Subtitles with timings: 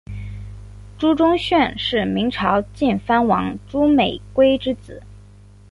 [0.97, 5.03] 朱钟铉是明朝晋藩王朱美圭之子。